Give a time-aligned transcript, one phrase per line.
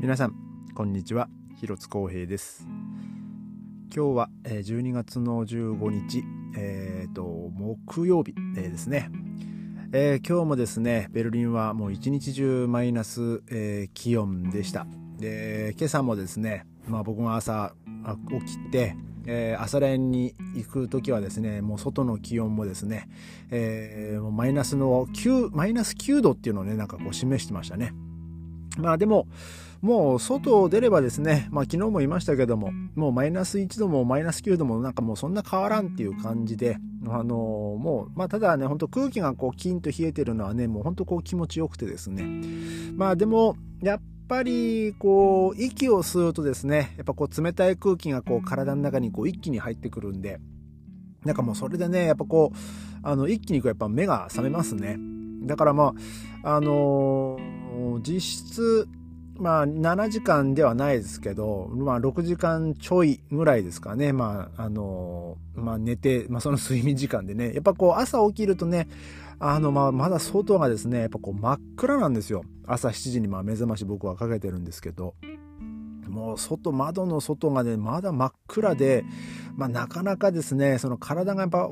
[0.00, 0.34] 皆さん
[0.74, 1.28] こんにちは。
[1.56, 2.66] 広津光平です。
[3.94, 6.24] 今日は12月の15日
[6.56, 9.10] えっ、ー、と木曜日ですね、
[9.92, 14.86] えー、今日もですねベルリンはもう一日中マイナス、えー、気温でした。
[15.18, 17.74] で今朝もですねまあ僕が朝
[18.40, 23.06] 起きてえー、朝練に行く時はですねもう外の気温もですね、
[23.50, 27.92] えー、マイナスの9マイナス9度っていうのをねなんかこう示してましたね。
[28.78, 29.26] まあでも
[29.80, 42.26] もう外を出ればですね、まあ昨日も言いましたけども、もうマイナス1度もマイナス9度もなんかもうそんな変わらんっていう感じで、あのー、もう、まあただね、ほんと空気がこうキンと冷えてるのはね、もうほんとこう気持ちよくてですね。
[42.94, 50.38] まあでも、やっぱりこう息を吸うとですねやっぱこう冷たい空気がこう体の中にこう一気に入ってくるんで
[51.24, 52.56] なんかもうそれでねやっぱこう
[53.02, 54.98] あの一気にこうやっぱ目が覚めますね
[55.42, 55.94] だからま
[56.44, 57.59] ああのー、
[58.02, 58.88] 実質
[59.40, 64.12] まあ7時間ではないですけど、まあ6時間ちょいぐらいですかね。
[64.12, 68.86] まああのまあ寝て、まあその睡眠時間でね、やっぱこう朝起きるとね、
[69.38, 72.44] あのまあまだ外がですね、やっぱこう真っ暗なんですよ。
[72.66, 75.14] 朝7時にまあ目覚まし僕はかけてるんですけど。
[76.10, 79.04] もう外、窓の外がね、まだ真っ暗で、
[79.54, 81.70] まあなかなかですね、その体がやっぱ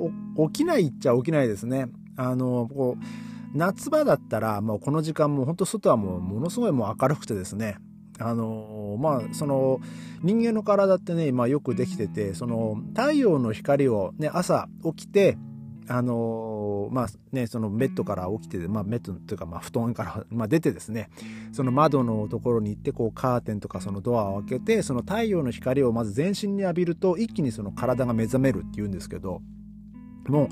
[0.53, 1.89] 起きないっちゃ起きないですね。
[2.17, 7.77] あの、こう、夏場だったらもうこの時間も本当外はもうものすごいもう明るくてですね。
[8.21, 9.81] あのまあその
[10.23, 15.39] 人間の体ってね今よくできててその太陽の光をね朝起きて
[15.87, 21.09] あのまあねそのベッドから起きて、まあ、ベッドというかまあ布団から、まあ、出てですね
[21.53, 29.41] その窓のところに行ってこうカーテンとかそのドアを開けてその太陽の光をまず全身に浴びると一気にその体が目覚めるっていうんですけど
[30.27, 30.49] もう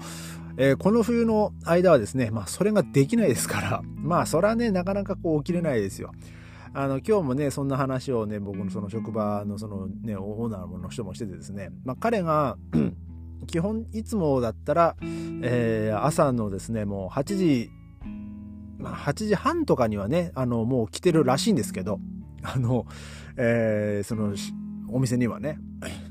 [0.58, 6.12] えー、この冬の間はですね、まあそれができないですから、 まあそれはね、なかなかこう起きれないですよ。
[6.72, 12.58] あの今日もねそんな話をね僕のその職場のそのねオーナーの人もしててですね、まあ、彼が
[13.48, 17.70] 基本いつもだったら、えー、朝のですねもう8時、
[18.76, 21.98] まあ、8時半とかにはねあのもう来てるらしいんですけど
[22.42, 22.84] あの、
[23.38, 24.34] えー、その
[24.90, 25.58] お店にはね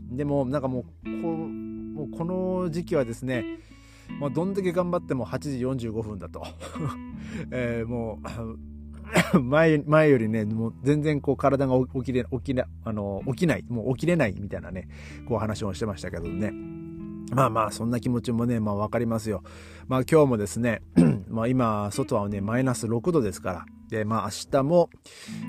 [0.10, 0.84] でもなんかもう
[1.22, 3.46] こもうこの時期はですね
[4.20, 6.44] まあ、どんだけ頑張っても8時45分だと。
[7.52, 8.20] えー、も
[9.34, 14.88] う 前、前よりね、もう全然こう体が起きれ、起きな、あの、起きない、もう起きれないみたいなね、
[15.28, 16.52] こう話をしてましたけどね。
[17.32, 19.44] まあまあ、そんな気持ちもね、まあわかりますよ。
[19.88, 20.82] まあ今日もですね、
[21.28, 23.66] まあ今、外はね、マイナス6度ですから。
[23.90, 24.90] で、まあ明日も、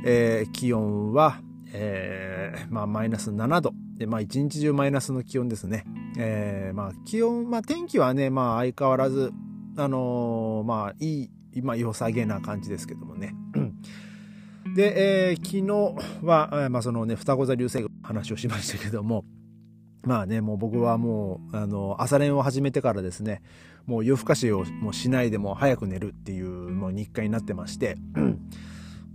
[0.04, 1.40] えー、気温は、
[1.72, 3.72] えー、まあマイナス7度。
[3.96, 5.84] で、まあ一日中マイナスの気温ですね。
[6.18, 9.32] えー、まあ気温、まあ天気はね、まあ相変わらず、
[9.76, 13.34] あのー、まあいい、今良さげな感じですけどもね。
[14.74, 19.24] で、えー、昨日は、まあそのね、双子座流星群の話をしましたけども、
[20.02, 23.42] まあね、もう僕はもう、あの、朝練を始めてからですね、
[23.86, 27.96] もう夜更かしをもうしないでも早く寝るっていう、もう日課になってまして、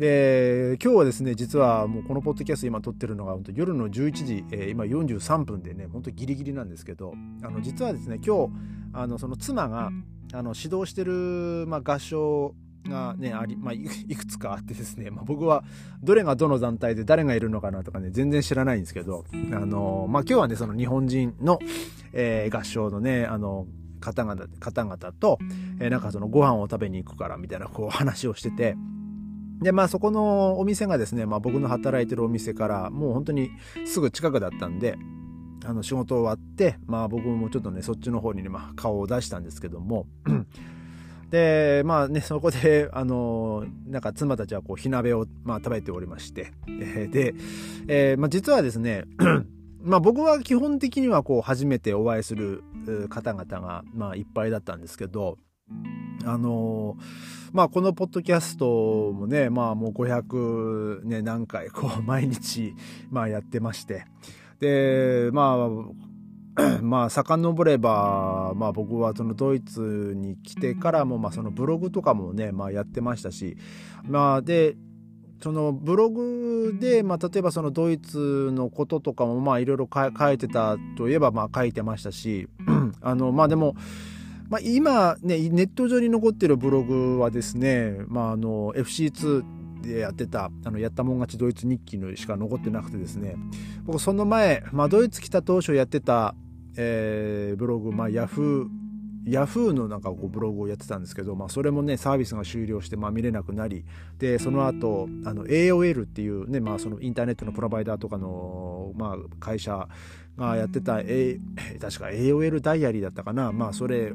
[0.02, 7.14] で今日はですね実はもうこのポッドキャスト今撮ってるのが本当夜の11時、えー、今43分でね本当ギリギリなんですけど
[7.44, 8.54] あの実はですね今日
[8.94, 9.92] あのその妻が
[10.34, 12.56] あの指導してる、まあ、合唱
[12.88, 13.86] がねあり、まあ、 い
[14.16, 15.64] くつかあってですね、まあ、僕は
[16.02, 21.60] どれがどの団体で誰がいるのかなとかね全然知らないんですけどあの、まあ、今日はねその日本人の、
[22.14, 23.68] えー、合唱のねあの
[24.00, 25.38] 方々方々と、
[25.80, 28.76] えー、なんかそのご飯を食べに行くからみたいなこう話をしてて。
[29.62, 33.52] で、まあそこのお店がですね、まあ僕の働いてるお店からもう本当に
[33.86, 34.98] すぐ近くだったんで、
[35.64, 40.08] あの仕事終わって、まあ僕もちょっとね、そっちの方にね、まあ顔を出したんですけども、
[41.30, 47.34] で、まあね、そこで、あの、なんか妻たちはこう火鍋を、まあ、食べておりまして、え、 で、
[47.88, 49.06] えー、まあ実はですね、
[49.82, 52.64] まあ僕は基本的にはこう初めてお会いする
[53.10, 55.38] 方々が、まあいっぱいだったんですけど、
[56.26, 56.98] あの
[57.54, 62.74] まあこのポッドキャストもね、まあもう500ね、何回こう 毎日、
[63.10, 64.06] まあやってまして。
[64.60, 65.58] で、ま
[66.58, 73.58] あ、 まあ遡れば、まあ僕はそのドイツに来てからも、まあそのブログとかもね、まあやってましたし、
[74.08, 74.78] まあで、
[75.42, 82.48] そのブログで、まあ、例えばそのドイツのこととかもまあいろいろ書いてたといえばまあ書いてましたし
[83.02, 83.76] あのまあでも
[84.52, 93.38] まあ、今ね、ネット上に残ってるブログはですね、まあ、あの、FC2 でやってた、あの、やったもん勝ちドイツ日記のしか残ってなくてですね、
[93.86, 96.36] 僕その前、まあ、ドイツ来た当初やってた、
[96.76, 98.68] えー、ブログ、まあ、ヤフー
[99.26, 103.86] ヤフーのなんかこうブログをやってたんですけど、まあ、それもねサービスが終了してまあ見れなくなり
[104.18, 109.88] でその後あの AOL っていうね、まあ、そのインターネットのプロバイダーとかの、まあ、会社
[110.38, 111.40] がやってた、A、
[111.80, 114.14] 確か AOL ダイアリーだったかな、まあ、それ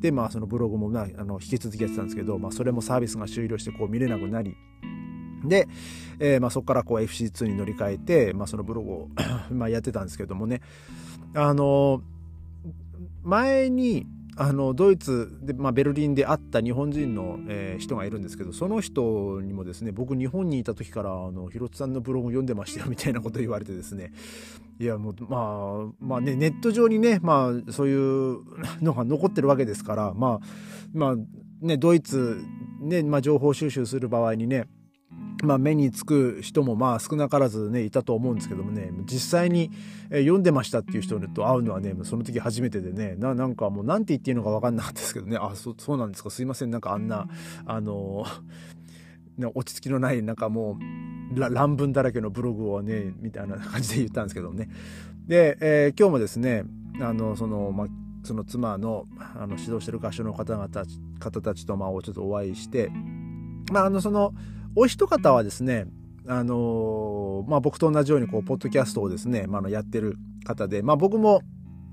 [0.00, 4.56] で、まあ、そのブログもなあの引き続きやってたんですけど、まあ、それもサービスが終了してこう見れなくなり。
[5.44, 5.68] で、
[6.18, 9.08] えー、まあ、そこからこう FC2 に乗り換えて、まあ、そのブログを
[9.52, 10.60] まあやってたんですけどもね。
[11.34, 12.02] あの
[13.22, 14.06] 前に
[14.38, 24.12] あのドイツで、まあ、ベルリンで会った日本人の、えー、人がいるんですけどその人にもですね僕日本にいた時からあの広津さんのブログ読んでましたよみたいなこと言われてですね。
[24.78, 28.40] いやもうまあまあねネット上にねまあそういう
[28.84, 30.46] のが残ってるわけですからまあ
[30.92, 31.16] まあ
[31.62, 32.42] ねドイツ
[32.80, 34.66] ね、まあ、情報収集する場合にね
[35.42, 39.70] まあ、目につく人もまあ少なからずねいたと思うんですけどもね実際に
[40.10, 45.36] 読んでましたっていう人と会うのはねその時初めてでねななんかもう何て言っていいのか分かんなかったですけどね。
[45.36, 46.30] あそそうなんですか。
[46.30, 46.70] すいません。
[46.70, 47.28] なんかあんな
[47.66, 48.24] あの
[49.54, 50.78] 落ち着きのないなんかも
[51.34, 54.68] う乱文だらけのブログをねみたいな感じで言ったんですけどね。
[55.26, 56.64] で、えー、今日もですね
[57.00, 57.86] あのそのまあ
[58.24, 60.68] その妻のあの指導してる合唱の方々
[61.20, 62.90] 方たちとまあちょっとお会いして
[63.70, 64.34] まああのその
[64.76, 65.86] お一方はですね、
[66.28, 71.40] あのー、まあ、僕と同じようにこうポッドキャストをですね、まあ、やってる方で、まあ、僕も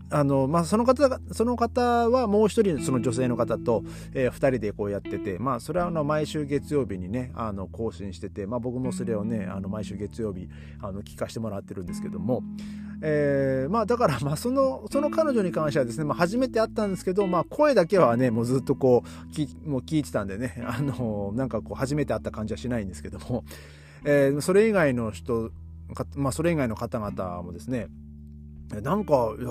[0.09, 3.83] あのまあ、その方その方はもう一人その女性の方と、
[4.13, 10.49] えー、2人でこうやってて、まあ、それはあの毎週月曜日にねあの更新してて、まあ、僕もそれをねあの毎週月曜日
[10.83, 12.43] あの聞かせてもらってるんですけども、
[13.05, 23.43] えー、まあだからまあそのその彼女に関してはですね、まあ、初めて会ったんですけど、まあ、声だけはねもうずっとこうきもう聞いてたんでねあのなんかこう初めて会った感じはしないんですけども、
[24.05, 25.51] えー、それ以外の人
[26.15, 27.89] まあそれ以外の方々もですね
[28.81, 29.47] なんか、いや、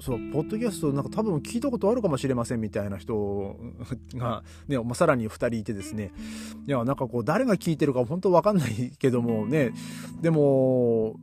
[0.00, 3.56] そう、ポッドキャスト、なんか多分聞いたことあるかもしれませんみたいな人
[4.14, 6.12] が、ね、まあ、さらに2人いてですね、
[6.66, 9.72] いや、なんかこう、誰が聞いてるか本当わかんないけどもね、
[10.22, 11.16] でも、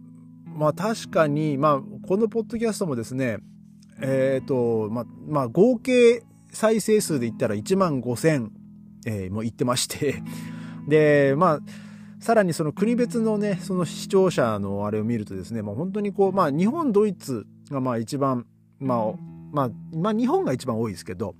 [0.55, 3.37] まあ確かに、まあ、このポッドキャストもですね、
[4.01, 8.49] えっ、ー、と、まあ、まあ、合計再生数で言ったら1万5000、
[9.05, 10.21] えー、もう言ってまして、
[10.87, 11.59] で、まあ、
[12.19, 18.45] さらにその国別のね、その視聴者のあれを見るとですね、もう本当にこう、まあ日本、ドイツがまあ一番、
[18.79, 18.97] まあ、
[19.51, 21.35] まあ、まあ日本が一番多いですけど、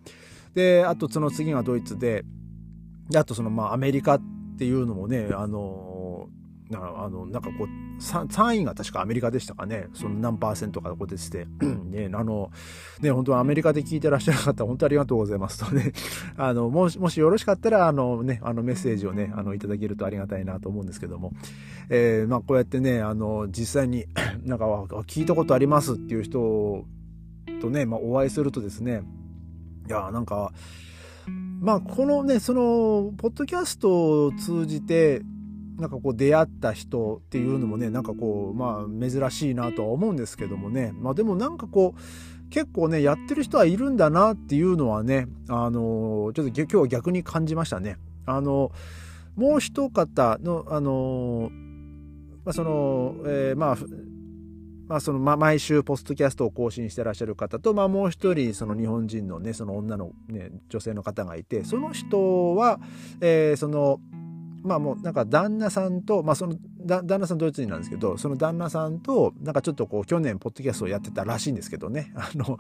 [0.54, 2.24] で、あとその次がドイツで、
[3.10, 4.22] であとそのまあアメリカっ
[4.58, 6.30] ていうのもね、あの、
[6.74, 9.88] あのなんかこう 3, 3位が確かアメリカでしたかね。
[9.94, 11.48] その何パーセントかこでして。
[11.90, 12.52] ねあの
[13.02, 15.92] ね本当はアメリカで聞いてらっしゃる方本当ありがとうございますとね。
[16.38, 21.34] あのもしもしよろしかったらあのねあのメッセージをねあのいただけるとありがたいなと思うんですけども、
[21.90, 24.06] えー、まあこうやってねあの実際に
[24.46, 24.66] なんか
[25.08, 26.86] 聞いたことありますっていう人
[27.62, 29.04] とね、まあ、お会いするとですね。
[29.88, 30.54] いやなんか
[31.60, 35.22] まあこのねそのポッドキャストを通じて
[35.80, 47.98] なんかこう出会った人っていうのもねなんかこうまあ珍しいなとは思うんですけどもねまあでもなんかこう結構ねやってる人はいるんだなっていうのはねあのちょっと今日は逆に感じましたね。
[48.26, 48.72] あの
[49.36, 51.50] もう一方のあの
[52.44, 53.78] まあその、えー、まあ
[54.90, 62.80] まあそのま、毎週ポストキャストを更新してらっしゃる方と、まあ、もう一人その日本人のねその女の、ね、女性の方がいてその人は、
[63.22, 64.00] えー、その
[64.64, 72.58] まあもうなんか旦那さんと、まあその旦那さんドイツ人なんですけど、その旦那さんと、なんかちょっとこう去年ポッドキャストをやってたらしいんですけどね、 あの、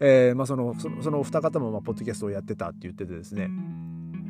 [0.00, 3.50] えー、まあその、そのその二方もまあポッドキャストをやってたって言っててですね、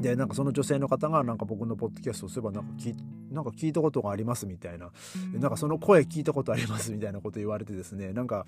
[0.00, 2.95] で、なんかその女性の方がなんか僕のポッドキャストをすればなんか聞
[3.31, 4.91] なんか聞いたことがありますみたいな、
[5.35, 8.47] なんかその声聞いたことありますみたいなこと言われてですね、なんか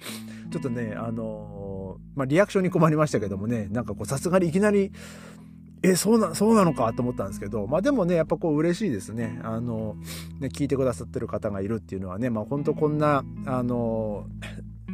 [0.51, 4.93] ちょっとね、あのー、まあリアクションに困りましたけどもね、なんかこうさすがにいきなり
[5.85, 9.39] え、そうな、そうなのかと思ったんですけど、まあでもね、やっぱこう嬉しいですね。
[9.45, 9.97] あの、
[10.41, 14.27] ね、聞いてくださってる方がいるっていうのはね、まあ本当こんな、あの、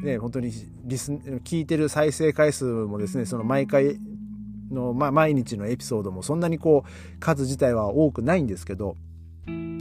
[0.02, 0.50] ね、本当に
[0.84, 3.98] リス、聞いてる再生回数もですね、その毎回
[4.72, 8.96] の、まあ毎日のエピソードもそんなにこう、数自体は多くないんですけど、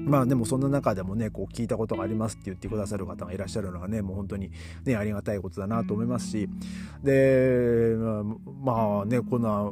[0.09, 4.51] まあでもそんな中でもね、こう聞いたことがありますって言ってくださる方がいらっしゃるのがね、もう本当に
[4.83, 6.49] ね、ありがたいことだなと思いますし、
[7.03, 7.95] で、
[8.63, 9.71] まあね、こんな、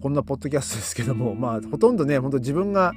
[0.00, 2.94] こんなポッドキャストですけども、まあ、ほとんどね、本当自分が、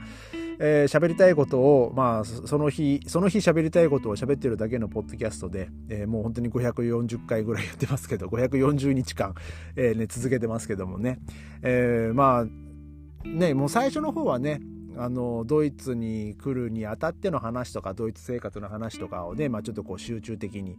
[0.60, 9.36] えー、喋りたいことを、まあ、その日、その日喋りたいことを喋ってるだけのポッドキャストで、えー、もう本当に540回ぐらいやってますけど、540日間、
[9.76, 11.20] えー、ね、続けてますけどもね。
[11.62, 14.62] えー、まあ、ね、もう最初の方はね、
[14.98, 20.78] あのドイツに来るにあたっての話とかドイツ生活の話とかをね、まあ、ちょっとこう集中的に、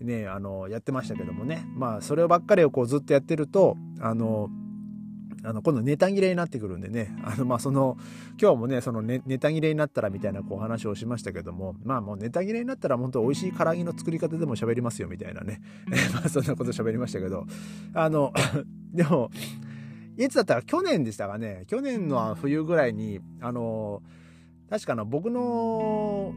[0.00, 1.66] ね、あの、やってましたけどもね。
[1.74, 4.50] まあ、そればっかりをこうずっとやってると、あの、
[5.46, 7.16] あの今度ネタ切れになってくるんでね。
[7.22, 7.96] あのまあその
[8.40, 11.76] 今日もねそのネネタ切れになったらみたいなこう話をしましたけども。
[11.84, 15.60] まあもうネタ切れになったら本当美味しい唐揚げの作り方でも喋りますよみたいなね。
[16.12, 17.46] まあそんなこと喋りましたけど。
[17.94, 18.32] あの
[18.92, 19.30] でも
[20.16, 21.64] いつだったか去年でしたかね。
[21.68, 24.02] 去年の冬ぐらいにあの
[24.68, 26.34] 確かな僕の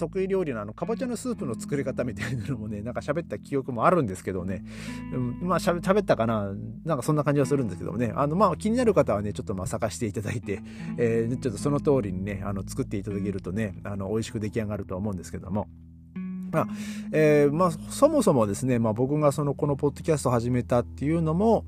[0.00, 4.64] 得意料理のあのかぼちゃのスープの作り方みたいなのもねなんか喋った記憶もあるんですけどね、
[5.12, 6.52] うん、まあ喋ったかな？
[6.84, 8.12] なんかそんな感じはするんですけどもね。
[8.16, 10.62] あのまあ気になる方はねちょっとまあ探していただいて、
[10.96, 15.68] えー、ちょっとその通りにねあの作っていただけるとねあの美味しく出来上がるとは思うんですけども。
[16.50, 16.68] まあ
[17.12, 21.64] えーまあ、そもそもですね、まあ、僕がそのこのポッドキャストを始めたっていうのも、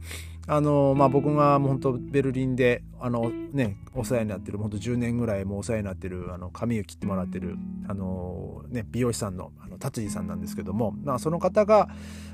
[0.48, 7.56] あのまあ、僕が本当ベルリンであの、ね、お世話になってる本当10年ぐらいもお世話になってるあの髪を切ってもらってる
[7.88, 11.88] あの、ね、美容師さんのあの達治さんなんですけども、まあ、その方が、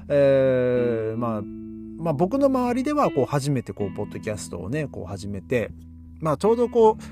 [0.09, 5.71] えーまあまあ、僕の周りではこう初めてこうポッドキャストをねこう始めて、
[6.21, 7.03] まあ、ちょうどこう、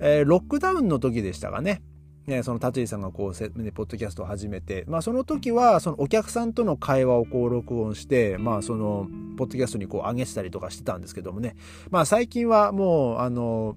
[0.00, 1.82] えー、ロックダウンの時でしたかね。
[2.26, 11.56] ね、その達治さんがこう、ポッドキャストを始めて、まあ、その時はそのお客さんとの会話をこう録音して、まあ、そのポッドキャストにこう上げてたりとかしてたんですけどもね、
[11.90, 13.76] まあ、最近はもうあの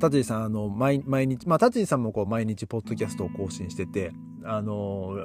[0.00, 4.12] 達治さんあの毎毎日まあ達治さんもこう毎日ポッドキャストを更新してて
[4.44, 5.16] あの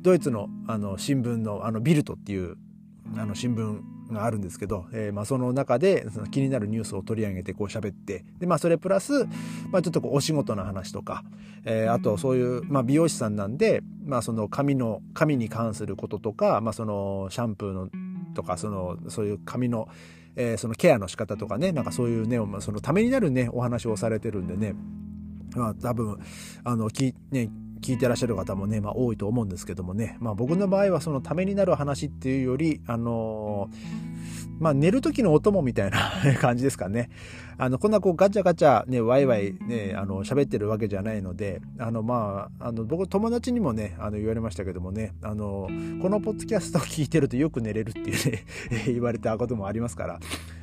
[0.00, 2.56] ドイツのあの新聞のあのビルトっていう
[3.16, 3.80] あの新聞
[4.10, 9.24] があるんですけど、えー、まあその中でその気になるニュースを取り上げてこう喋ってで、まあ、それプラス、
[9.70, 11.24] まあ、ちょっとこうお仕事の話とか、
[11.64, 17.88] えー、あとそういう、まあ、美容師さんなんで、まあ、その髪の髪に関することとか、まあ、そのシャンプーの
[18.34, 19.88] とかそのそういう髪の、
[20.36, 24.74] えー、そのケアの仕方とかねなんかそういうねそのためになるねお話をされてるんでね。
[25.56, 26.18] まあ多分
[26.64, 27.48] あのきね
[27.80, 37.10] 聞いてらっしゃる方もね、まあ、多いと思うんですけどもね、まあ、僕の場合はそのためになる話っていうより、あのー、まあ、寝る時のお供みたいな 感じですかね。
[37.56, 45.68] あの、こんなこうガチャガチャね、ワイワイね、あの、喋ってるわけじゃないので、あの、まあ、あの、僕友達にもね、あの、言われましたけどもね、あの、
[46.00, 48.44] このポッドキャストを聞いてるとよく寝れるっていうね
[48.86, 50.20] 言われたこともありますから、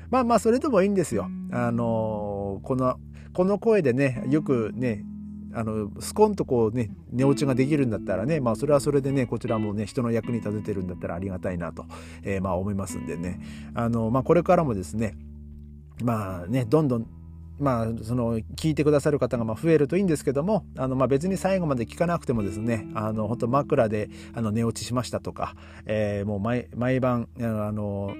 [0.09, 1.29] まあまあ、それでもいいんですよ。
[1.51, 2.97] あのこの、
[3.33, 5.03] この声でね、よくね、
[5.55, 11.85] あのスコンとこうね寝落ちができるんだったらねまあそれはそれでねこちらもね人の役に立ててるんだったらありがたいなと、
[12.23, 13.39] えー、まあ思いますんでね。
[13.73, 15.15] あの、まあ、これからもですね
[16.03, 17.07] まあねどんどん
[17.57, 28.13] まあ、その聞いてくださる方がま増えるといいんですけどもあのまあ別に最後まで聞かなくてもですねあの本当枕であの寝落ちしましたとか、えー、もう毎毎晩あの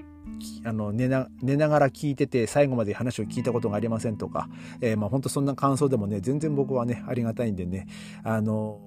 [0.66, 1.28] あの寝な
[1.70, 4.50] がら聞いてて最後まで話を聞いたことがありませんとか、
[4.82, 7.88] えー、まあ本当そんな感想でもね全然僕はねありがたいんでね
[8.24, 8.80] あの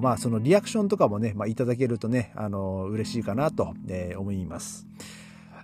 [0.00, 4.86] まあそのリアクションとかもね、まあ、いただけるとねあの嬉しいかなと、えー、思います。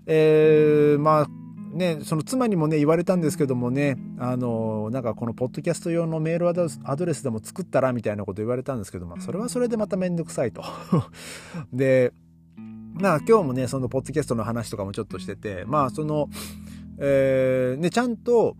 [0.07, 1.29] えー、まあ
[1.75, 6.53] ね、その妻にもね言われたんですけどもねあのなんかこのポッドキャスト用のメールア
[6.97, 10.63] ドレスでも作ったらみたいなこと言われたんですけどもそれはそれでまためんどくさいと
[11.75, 12.13] で
[12.95, 16.29] まあ今日もね、そのポッドキャストの話とかもちょっとしてて、まあその、
[16.99, 18.57] えー、ね、ちゃんと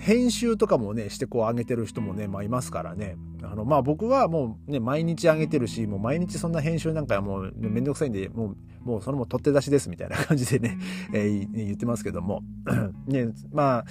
[0.00, 3.16] 編集とかもね、してこう上げてる人もね、まあいますからね。
[3.42, 10.78] あの、まあ僕はもうね、毎日上げてるし、もう毎日そんな編集なんかもうめんどくさいんで、もうもうそれも取って出しですみたいな感じでね、
[11.12, 12.42] えー、言ってますけども、
[13.06, 13.84] ね、まあ、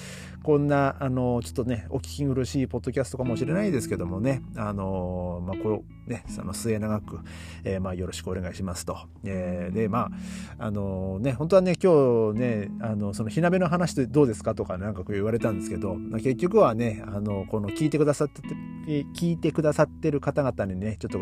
[0.44, 7.20] こんな、あの、ちょっとね、お聞き苦しいポッドキャストかもしれないですけどもね、あの、まあ、こう、ね、その末永く、
[7.64, 8.98] えー、まあ、よろしくお願いしますと。
[9.26, 10.10] えー、で、ま
[10.58, 18.42] あ、あのね、本当はね、今日ね、あの、その火鍋の話でどうですかとかなんかこう言われたんですけど、まあ、結局はね、あの、この聞いてくださって
[19.16, 21.20] 聞いてくださってる方々にね、ちょっと、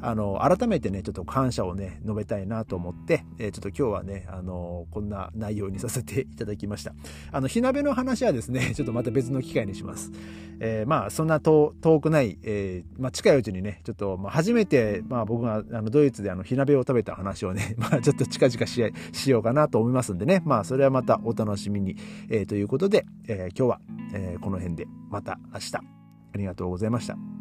[0.00, 6.94] あの、改めてね、ちょっと感謝をね、述べたいなと思って、えー、ちょっと今日はね、あの、こんな内容にさせていただきました。
[7.32, 10.12] あの、火鍋の話はですね、ちょっとまた別の機会にします。
[10.60, 21.96] えー、まあ、そんな遠くない、えー、まあ、近いうちにね、ちょっと、まあ、初めて、まあ、僕が、あの、ドイツであの、火鍋を食べた話をね、 まあ、ちょっと近々ししようかなと思いますんでね、まあ、それはまたお楽しみに、
[22.28, 23.80] えー、ということで、えー、今日は、
[24.12, 25.97] えー、この辺で、また明日、
[26.34, 27.37] ありがとうございました。